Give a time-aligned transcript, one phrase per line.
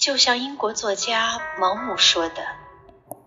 [0.00, 2.36] 就像英国作家毛姆说的：“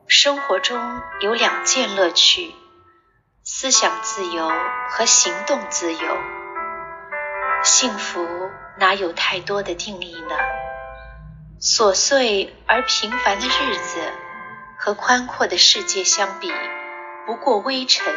[0.09, 2.51] 生活中有两件乐趣，
[3.43, 4.51] 思想自由
[4.89, 6.17] 和行动自由。
[7.63, 8.27] 幸福
[8.79, 10.35] 哪有太多的定义呢？
[11.61, 13.99] 琐碎而平凡的日子
[14.79, 16.51] 和宽阔的世界相比，
[17.27, 18.11] 不过微尘，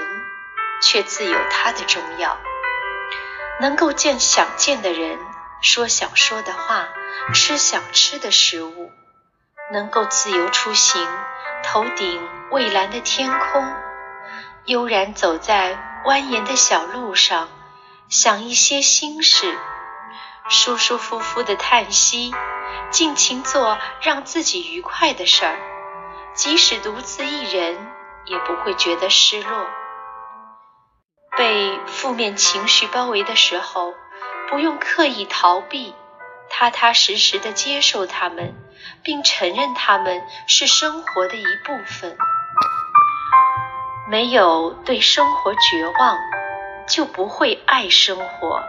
[0.83, 2.39] 却自有它的重要。
[3.61, 5.19] 能够见想见的人。”
[5.63, 6.89] 说想说的话，
[7.33, 8.91] 吃想吃的食物，
[9.73, 11.09] 能够自由出行，
[11.65, 13.75] 头顶蔚蓝的天空，
[14.67, 17.49] 悠然走在蜿蜒的小路上，
[18.09, 19.59] 想一些心事，
[20.49, 22.35] 舒舒服服的叹息，
[22.91, 25.59] 尽情做让自己愉快的事儿，
[26.35, 27.91] 即使独自一人，
[28.27, 29.67] 也不会觉得失落。
[31.37, 33.95] 被负面情绪包围的时候。
[34.49, 35.95] 不用刻意逃避，
[36.49, 38.55] 踏踏实实的接受他们，
[39.03, 42.17] 并承认他们是生活的一部分。
[44.09, 46.17] 没有对生活绝望，
[46.87, 48.63] 就不会爱生活。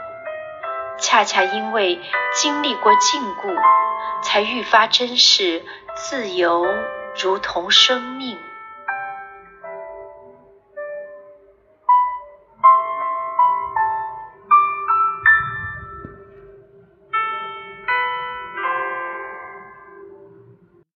[1.00, 2.02] 恰恰因为
[2.34, 3.56] 经历过禁锢，
[4.24, 5.64] 才愈发珍视
[5.96, 6.66] 自由，
[7.16, 8.40] 如同生命。